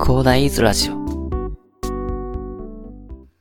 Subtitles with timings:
[0.00, 0.94] 広大イズラジオ。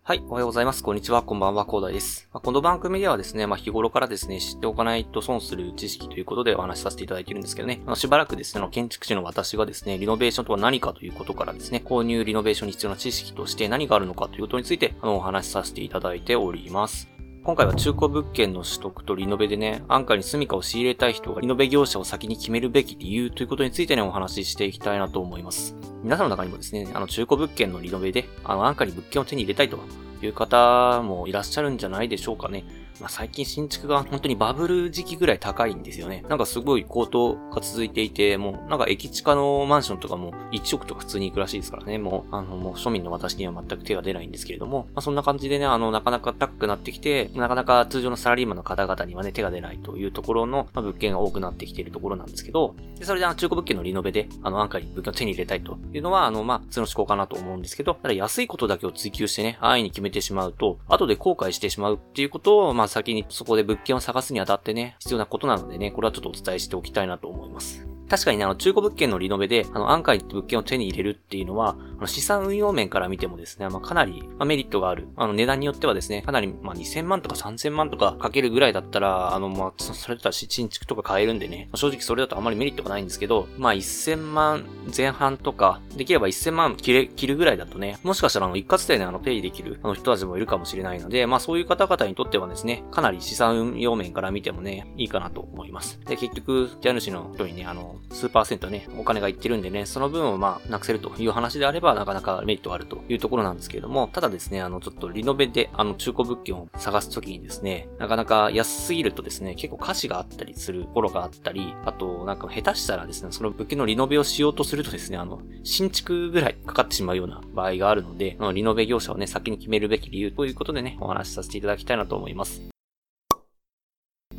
[0.03, 0.83] はい、おはようございます。
[0.83, 1.23] こんにちは。
[1.23, 2.29] こんばんは、広大です。
[2.31, 17.09] まあ、この番組ではですね、まあ、日頃からですね、知っておかないと損する知識ということでお話しさせていただいているんですけどね、まあ、しばらくですね、建築士の私がですね、リノベーションとは何かということからですね、購入リノベーションに必要な知識として何があるのかということについて、あの、お話しさせていただいております。
[17.45, 25.75] 今回は中古物件の取得とリノベでね、安価に住処を仕入れたい人がリノベ業者を先に決めるべき理由ということについてね、お話ししていきたいなと思います。
[26.03, 29.77] 皆さんの中にもですね、あの中古物件のリノベで、あの安価に物件を手に入れたいと
[30.21, 32.63] いう方もいらっしゃるんじゃないでしょうかね。
[32.99, 36.23] まあ、最近新築が本当にバブル時期ぐらい高いんですよね。
[36.29, 41.97] なんかすごい高騰が続いていて、もうなんか駅地下のマンションとかも1億とか普通に行くらしいですからね。
[41.97, 67.82] もう、あの、もう庶民の私には全く手が出ないんですけれども、まあ、そんな感じでね、あの、なかなか高くなってきて、なかなか通常のサラリーマンの方々にはね、手が出ないというところの、まあ、物件が多くなってきているところなんですけど、でそれであの中古物件のリノベで、あの、安価に物件を手に入れたいというのは、あの、まあ、普通の思考かなと思うんですけど、ただ安いことだけを追求してね、安易に決めてしまうと、後で後悔してしまうっていうことを、まあ、ま先にそこで物件を探すにあたってね、必要なことなのでね、これはちょっとお伝えしておきたいなと思います。
[68.13, 75.07] 確かにね、あの、中古物件のリノベで、あの、安価に物件を手に入れるっていうのは、あの資産運用面から見てもですね、まあ、かなり、まあ、メリットがある。
[75.15, 84.63] あの、値段によってはですね、かなり、まあ、2000万とか3000万とかかけるぐらいだったら、あの、まあ、それだったら新築とか買えるんでね、正直それだとあまりメリットがないんですけど、まあ、1000万
[84.95, 95.99] 前半とか、できれば1000万切れ、切るぐらいだとね、もしかしたらあの、一括でね、あの、ペイできる、あの、人たちもいるかもしれないので、まあ、そういう方々にとってはですね、かなり資産運用面から見てもね、いいかなと思います。
[96.05, 122.72] で、結局、家主の人にね、あの、数パーセントね、お金がいってるんでね、その分をまあ、なくせるという話であれば、なかなかメリットがあるというところなんですけれども、ただですね、あの、ちょっとリノベで、あの、中古物件を探すときにですね、なかなか安すぎるとですね、結構歌詞があったりするところがあったり、あと、なんか下手したらですね、その物件のリノベをしようとするとですね、あの、新築ぐらいかかってしまうような場合があるので、のリノベ業者をね、先に決めるべき理由ということでね、お話しさせていただきたいなと思います。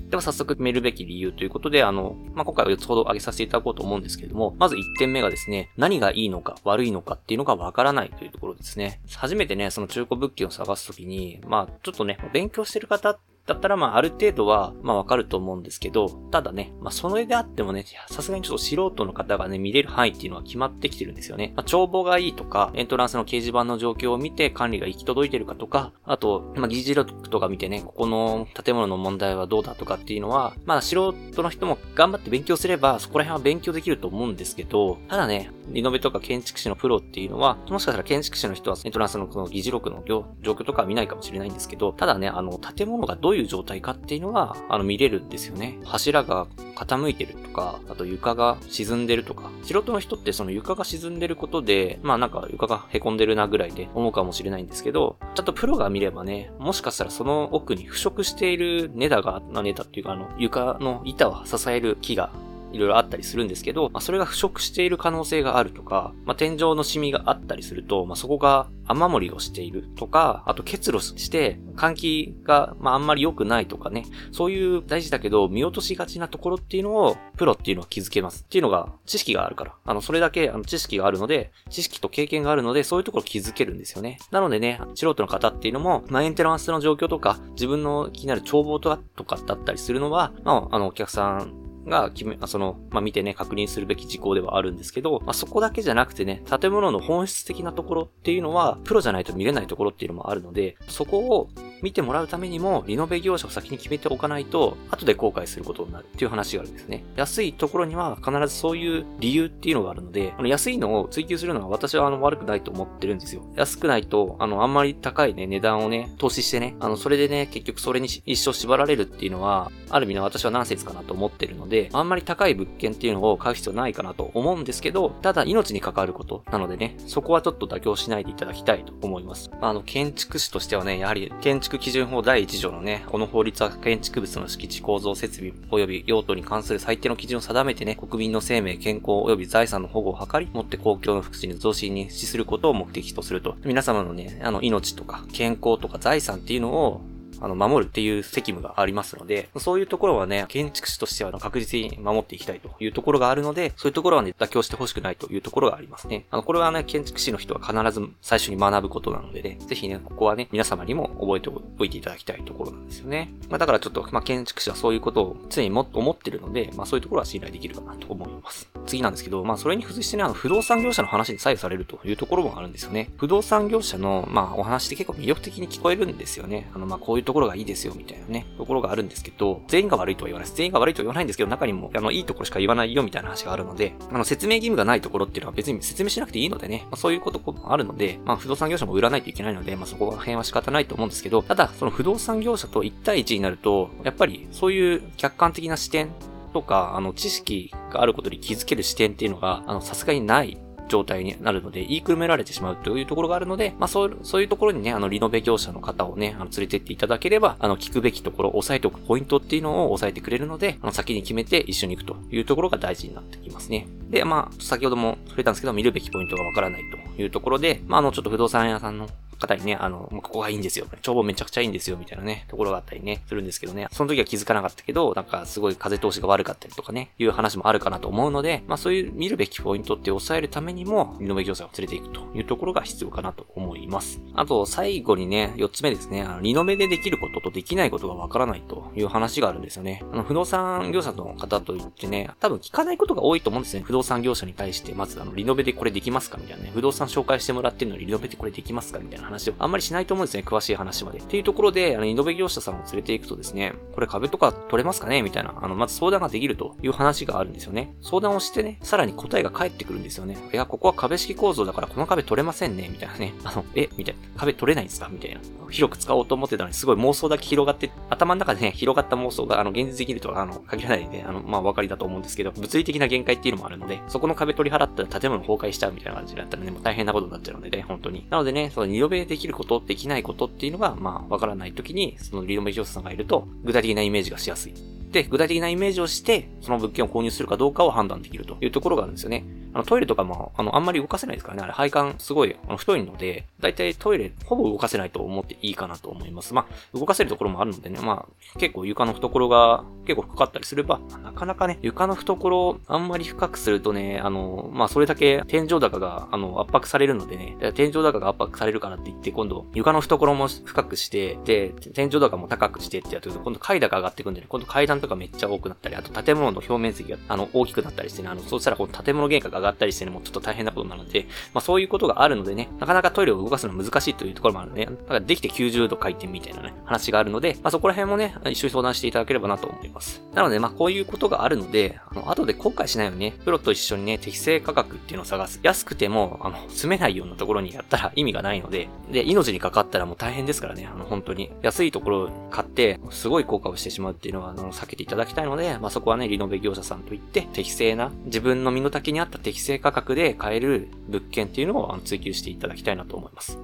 [0.08, 9.00] では早速決めるべき理由ということで、あの、まあ、今回は4つほど挙げさせていただこうと思うんですけれども、まず1点目がですね、何がいいのか悪いのかっていうのがわからないというところですね。
[9.16, 21.52] 初めてね、その中古物件を探すときに、まあ、ちょっとね、勉強してる方だったら、まあ、ある程度は、まあ、わかると思うんですけど、ただね、まあ、それであってもね、さすがにちょっと素人の方がね、見れる範囲っていうのは決まってきてるんですよね。
[21.54, 45.78] まあ、帳簿がいいとか、エントランスの掲示板の状況を見て管理が行き届いてるかとか、あと、まあ、議事録とか見てね、ここの建物の問題はどうだとかっていうのは、まあ、素人の人も頑張って勉強すれば、そこら辺は勉強できると思うんですけど、ただね、リノベとか建築士のプロっていうのは、もしかしたら建築士の人はエントランスのこの議事録の状況とか見ないかもしれないんですけど、ただね、あの、建物がどういう状態かっていうのは、あの、見れるんですよね。
[45.84, 46.46] 柱が
[46.76, 49.50] 傾いてるとか、あと床が沈んでるとか。
[49.62, 62.30] 素人の人ってその床が沈んでることで、まあなんか床が凹んでるなぐらいで思うかもしれないんですけど、ちょっとプロが見ればね、もしかしたらその奥に腐食しているネダが、ネダっていうかあの、床の板を支える木が
[62.74, 78.42] いろいろあったりするんですけど、まあ、それが腐食している可能性があるとか、まあ、天井のシミがあったりすると、まあ、そこが雨漏りをしているとか、あと結露して、換気が、まあ、あんまり良くないとかね、そういう大事だけど、見落としがちなところっていうのを、プロっていうのは気づけます。
[78.44, 79.74] っていうのが、知識があるから。
[79.84, 84.18] あの、それだけ、あの、知識があるので、知識と経験があるので、そういうところ気づけるんですよね。
[84.30, 101.50] なのでね、素人の方っていうのも、まあ、エンテランスの状況とか、自分の気になる帳簿とかだったりするのは、まあ、あの、お客さんが決め、その、まあ、見てね、確認するべき事項ではあるんですけど、まあ、そこだけじゃなくてね、建物の本質的なところっていうのは、プロじゃないと見れないところっていうのもあるので、そこを
[101.82, 107.04] 見てもらうためにも、リノベ業者を先に決めておかないと、後で後悔することになるっていう話があるんですね。
[107.16, 113.42] 安いところには必ずそういう理由っていうのがあるので、あの安いのを追求するのは私はあの悪くないと思ってるんですよ。
[113.56, 129.50] 安くないと、あの、あんまり高いね、値段をね、投資してね、あの、それでね、結局それに一生縛られるっていうのは、ある意味の私はナンセンスかなと思ってるので、であんまり高い物件っていうのを買う必要ないかなと思うんですけど、ただ命に関わることなのでね、そこはちょっと妥協しないでいただきたいと思います。
[129.60, 143.56] あの、建築士としてはね、やはり建築基準法第1条のね、この法律は建築物の敷地構造設備及び用途に関する最低の基準を定めてね、国民の生命、健康及び財産の保護を図り、もって公共の福祉に増進に資することを目的とすると。
[143.64, 147.00] 皆様のね、あの、命とか健康とか財産っていうのを
[147.40, 156.26] あの、守るっていう責務がありますので、そういうところはね、建築士としては確実に守っていきたいというところがあるので、そういうところはね、妥協してほしくないというところがありますね。
[156.30, 163.32] あの、これはね、建築士の人は必ず最初に学ぶことなのでね、ぜひね、ここはね、皆様にも覚えておいていただきたいところなんですよね。
[163.48, 168.73] まあ、だからちょっと、まあ、建築士はそういうことを常にもっと思ってるので、まあ、そういうところは信頼できるかなと思います。
[168.84, 173.10] 次なんですけど、まあそれに付随してね、あの不動産業者の話に左右されるというところもあるんですよね。
[173.16, 176.70] 不動産業者の、まあお話って結構魅力的に聞こえるんですよね。
[176.74, 180.56] あの、まあこういうところがいいですよみたいなね、ところがあるんですけど、全員が悪いとは言わないです。
[180.56, 196.10] 全員が悪いとは言わないんですけど、中にも、あの、いいところしか言わないよみたいな話があるので、あの、説明義務がないところっていうのは別に説明しなくていいのでね、まあ、そういうこともあるので、まあ不動産業者も売らないといけないので、まあそこら辺は仕方ないと思うんですけど、ただ、その不動産業者と1対1になると、やっぱりそういう客観的な視点
[196.54, 200.56] とか、あの、知識があることに気づける視点っていうのが、あの、さすがにない
[200.88, 213.88] 状態になるので、言いくるめられてしまうというところがあるので、まあそう、そういうところにね、あの、リノベ業者の方をね、あの、連れてっていただければ、あの、聞くべきところ、押さえておくポイントっていうのを押さえてくれるので、あの、先に決めて一緒に行くというところが大事になってきますね。
[214.10, 216.82] で、まあ、先ほども触れたんですけど、見るべきポイントがわからない
[217.16, 220.86] というところで、まあ、あの、ちょっと不動産屋さんの方にね、あの、ここがいいんですよ。
[221.02, 223.88] 帳簿めちゃくちゃいいんですよ、みたいなね、ところがあったりね、するんですけどね。
[223.92, 234.20] その時は気づかなかったけど、なんかすごい風通しが悪かったりとかね、いう話もあるかなと思うので、まあそういう見るべきポイントって抑えるためにも、リノベ業者を連れていくというところが必要かなと思います。
[234.34, 240.02] あと、最後にね、4つ目ですね、あの、リノベでできることとできないことがわからないという話があるんですよね。
[240.12, 243.82] あの、不動産業者の方と言ってね、多分聞かないことが多いと思うんですね。
[243.82, 250.44] 不動産業者に対して、まずあの、リノベでこれできますかみたいなね、不動産紹介してもらってるのにリノベでこれできますかみたいな話をあんまりしないと思うんですね。
[250.46, 251.18] 詳しい話まで。
[251.18, 255.22] っていうところで、あの、イノベ業者さんを連れて行くとですね、これ壁とか取れますかね？
[255.22, 257.94] みたいな、あの、まず相談ができるという話があるんですよね。
[258.02, 260.36] 相談をしてね、さらに答えが返ってくるんですよね。
[260.52, 262.88] いや、ここは壁式構造だからこの壁取れませんね？
[262.90, 263.34] みたいなね。
[263.44, 263.88] あの、え？
[263.96, 264.40] みたいな。
[264.40, 265.08] 壁取れないんですか？
[265.10, 265.40] みたいな。
[265.70, 278.26] 広く使おうと思ってたのに、すごい妄想だけ広がって、頭の中でね、広がった妄想が、あの、現実できるとは、あの、限らないんで、あの、まあ、お分かりだと思うんですけど、物理的な限界っていうのもあるので、そこの壁取り払ったら建物崩壊しちゃうみたいな感じだったらね、もう大変なことになっちゃうのでね、本当に。
[278.30, 284.74] なのでね、その、二度目できること、できないことっていうのが、まあ、わからない時に、そのリノベ業者さんがいると、具体的なイメージがしやすい。
[285.10, 289.44] で、具体的なイメージをして、その物件を購入するかどうかを判断できるというところがあるんですよね。
[289.74, 291.62] あの、トイレとかも、あの、あんまり動かせないですからね。
[291.64, 296.54] あれ、配管すごい、あの、太いので、だいたいトイレ、ほぼ動かせないと思っていいかなと思います。
[296.54, 330.22] まあ、動かせるところもあるのでね、まあ、結構床の懐が結構深かったりすれば、なかなかね、床の懐あんまり深くするとね、あの、まあ、それだけ天井高が、あの、圧迫されるのでね、天井高が圧迫されるからって言って、今度、床の懐も深くして、で、天井高も高くしてってやってると、今度階段が上がっていくんでね、今度階段とかめっちゃ多くなったり、あと建物の表面積が、あの、大きくなったりしてね、あの、そうしたらこの建物原価ががったりしてね、もうちょっと大変なことなので、まあそういうことがあるのでね、なかなかトイレを動かすの難しいというところもあるので、だからできて90度回転みたいなね、話があるので、まあそこら辺もね、一緒に相談していただければなと思います。
[330.34, 335.60] なので、まあこういうことがあるので、あの、後で後悔しないようにね、プロと一緒にね、適正価格っていうのを探す。
[335.62, 341.50] 安くても、あの、住めないようなところにやったら 意味がないので、で、命にかかったらもう大変ですからね、あの、本当に。
[341.62, 353.58] 安いところを買って、すごい効果をしてしまうっていうのは、あの、避けていただきたいので、まあそこはね、リノベ業者さんといって、適正な、自分の身の丈に合った適正価格で買える物件っていうのを追求していただきたいなと思います。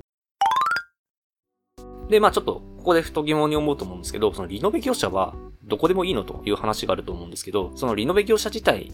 [2.09, 5.35] で、まあちょっと、ここでふと疑問に思うと思うんですけど、そのリノベ業者は
[5.65, 8.93] どこでもいいのという話があると思うんですけど、そのリノベ業者自体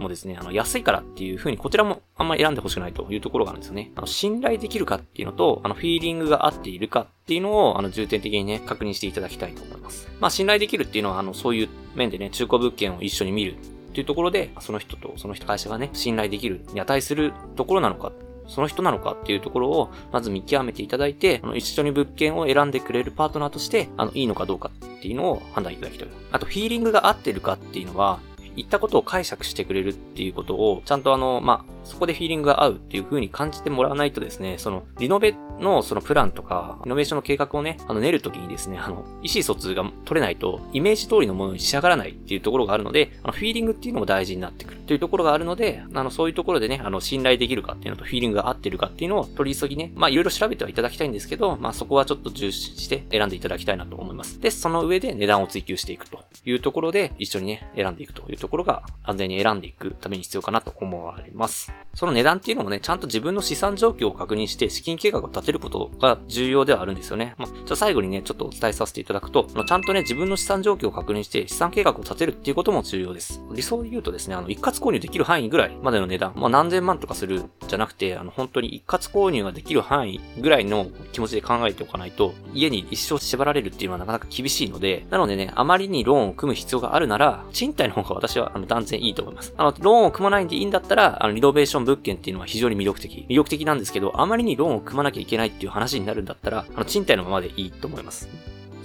[0.00, 3.92] もですね、あの、安いからっていう風にこちらもあんまり選んでほしくないというところがあるんですよね。
[3.94, 10.08] あの、信頼できるかっていうのと、あの、フィーリングが合っているかっていうのを、あの、重点的にね、確認していただきたいと思います。
[10.20, 13.56] まあ、信頼できるっていうのは、あの、そういう面でね、中古物件を一緒に見る
[13.90, 18.12] っていうところで、その人とその人会社がね、信頼できるに値するところなのか、
[18.46, 26.08] その人なのかっていうところを、まず見極めていただいて、あの、一緒に物件を選んでくれるパートナーとして、あの、いいのかどうかっていうのを判断いただきたい。
[26.32, 28.20] あと、フィーリングが合ってるかっていうのは、
[28.56, 54.40] 言ったことを解釈してくれるっていうことを、ちゃんとあの、まあ、そこでフィーリングが合うっていう風に感じてもらわないとですね、その、リノベのそのプランとか、リノベーションの計画をね、あの、練るときにですね、あの、意思疎通が取れないと、イメージ通りのものに仕上がらないっていうところがあるので、あの、フィーリングっていうのも大事になってくるというところがあるので、あの、そういうところでね、あの、信頼できるかっていうのと、フィーリングが合ってるかっていうのを取り急ぎね、まあ、いろいろ調べてはいただきたいんですけど、まあ、そこはちょっと重視して選んでいただきたいなと思います。
[54.40, 61.69] で、その上で値段を追求していくというところで、一緒にね、選んでいくというところが、安全に選んでいくために必要かなと思われます。
[61.94, 67.34] その値段っていうのもね、ちゃんと自分の資産状況を確認して資金計画を立てることが重要ではあるんですよね。
[67.36, 73.40] まあ、じゃあ最後にね、ちょっとお伝えさせていただくと、ちゃんとね、自分の資産状況を確認して資産計画を立てるっていうことも重要です。
[73.52, 89.52] 理想で言うとですね、あの、一括購入できる範囲ぐらいまでの値段、まあ、何千万とかするじゃなくて、あの、本当に一括購入ができる範囲ぐらいの気持ちで考えておかないと、家に一生縛られるっていうのはなかなか厳しいので、なのでね、あまりにローンを組む必要があるなら、賃貸の方が私はあの断然いいと思います。
[89.56, 93.26] あの、ローンを組まないんでいいんだったら、あの、リノベーション物件っていうのは非常に魅力的。
[93.28, 98.28] 魅力的なんですけど、あまりにローンを組まなきゃいけないっていう話になるんだったら、あの、賃貸のままでいいと思います。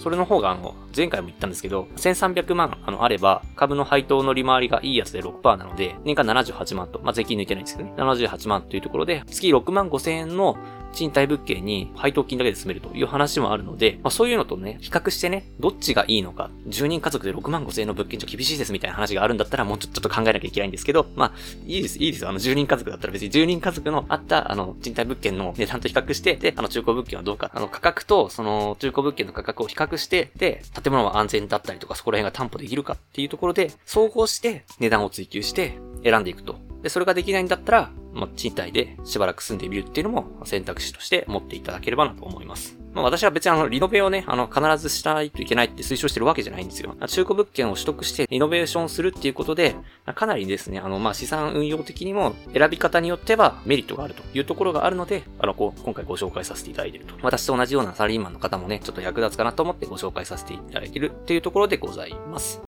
[0.05, 10.57] それの方があの、前回も言ったんですけど、1300万あのあれば、株の配当の利回りがいいやつで6%なので、年間78万と、まあ、税金抜いてないんですけどね、78万というところで、月6万5千円の
[10.95, 21.31] 賃貸物件に配当金だけで住めるという話もあるので、まあ、そういうのとね、比較してね、どっちがいいのか、10人家族で6万5千円の物件じゃ厳しいですみたいな話があるんだったら、もうちょっと考えなきゃいけないんですけど、まあ、
[21.65, 22.29] いいです、いいですよ。
[22.29, 36.55] あの、10人家族だったら別に10人家族のあった、あの、賃貸物件の値段と比較して、で、あの、中古物件はどうか、あの、価格と、その、中古物件の価格を比較して、で、建物は安全だったりとか、そこら辺が担保できるかっていうところで、総合して値段を追求して選んでいくと。
[36.81, 42.77] で、それができないんだったら、まあ、賃貸でしばらく住んでみるっていうのも選択肢として持っていただければなと思います。
[42.95, 46.95] まあ、私は別にあの、リノベをね、あの、必ずしないといけないって推奨してるわけじゃないんですよ。
[47.07, 49.75] 中古物件を取得してリノベーションするっていうことで、
[50.15, 57.15] かなりですね、あの、まあ、資産運用的にも選び方によってはメリットがあるというところがあるので、あの、こう、今回ご紹介させていただいていると。
[57.21, 62.61] 私と同じようなサラリーマンの方もね、ちょっと役立つかなと思ってご紹介させていただいているっていうところでございます。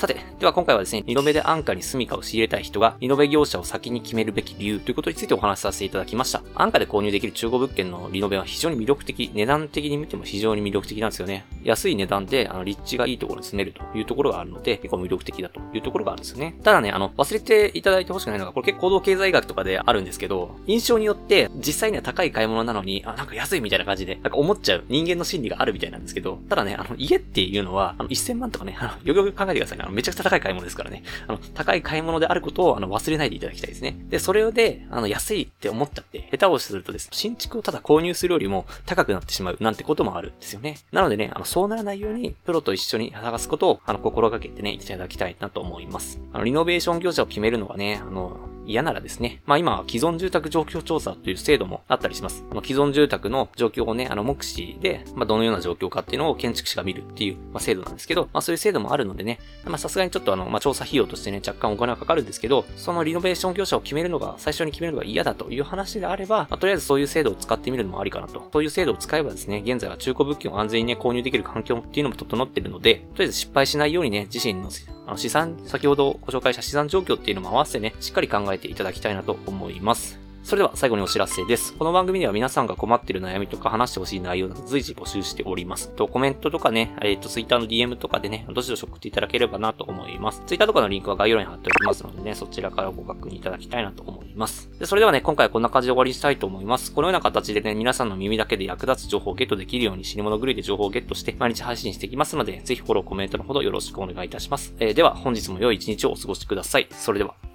[0.00, 6.42] さて、では今回はですね、リノベで安価に住処を仕入れたい人が、リノベ業者を先に決めるべき理由ということについてお話しさせていただきました。
[6.54, 11.44] 安価で購入できる中古物件のリノベは非常に魅力的、値段的に見ても非常に魅力的なんですよね。
[11.64, 16.56] 安い値段で、あの、立地がいいところに住めるというところがあるので、結構魅力的だというところがあるんですよね。
[16.62, 29.89] ただね、あの、忘れていただいてほしくないのが、これ結構行動経済学とかであるんですけど、印象によって実際には高い買い物なのに、あ、なんか安いみたいな感じで、なんか思っちゃう人間の心理があるみたいなんですけど、ただね、あの、家っていうのは、あの、1000万とかね、あの、よくよく考えてくださいね。
[29.90, 31.02] の、めちゃくちゃ高い買い物ですからね。
[31.26, 33.96] あの、高い買い物であることを、あの、忘れないでいただきたいですね。
[34.08, 40.78] で、それで、あの、安いって思っちゃって、下手をするとですね、新築をただ購入するよりも高くなってしまうなんてこともあるんですよね。
[40.92, 46.20] なのでね、あの、そうならないように、プロと一緒に探すことを、あの、心がけてね、いただきたいなと思います。
[46.32, 52.44] あの、リノベーション業者を決めるのはね、あの、嫌ならですね、まあ今は既存住宅状況調査という制度もあったりします。
[52.50, 68.48] あ既存住宅の状況をね、あの目視で、まあどのような状況かっていうのを建築士が見るっていう、まあ、制度なんですけど、まあそういう制度もあるのでね、まあさすがにちょっとあの、まあ調査費用としてね、若干お金はかかるんですけど、そのリノベーション業者を決めるのが、最初に決めるのが嫌だという話であれば、まあ、とりあえずそういう制度を使ってみるのもありかなと。
[68.52, 74.70] そういう制度を使えばですね、現在は中古物件を安全にね、購入できる環境っていうのも整ってるので、とりあえず失敗しないようにね、自身の
[75.06, 80.20] あの資産、先ほどご紹介した資産状況っていうのも合わせてね、しっかり考ええていただきたいなと思います。
[80.42, 81.74] それでは最後にお知らせです。
[81.74, 85.90] この番組では皆さんが困っている悩みとか話してほしい内容など随時募集しております。
[85.90, 90.42] とコメントとかね、えっ、ー、と、Twitter の DM とかでね、どしどし送っていただければなと思います。
[90.46, 94.70] Twitter とかのリンクは概要欄に貼っておきますのでね、そちらからご確認いただきたいなと思います。
[94.78, 96.92] でそれではね、今回はこんな感じで終わりにしたいと思います。
[96.94, 104.74] このような形でね、皆さんの耳だけで役立つ情報をゲットできるように死に物狂いで情報をゲットして毎日配信していきますので、ぜひフォロー、コメントのほどよろしくお願いいたします。
[104.80, 106.88] えー、では、本日も良い一日をお過ごしください。
[106.90, 107.49] それでは。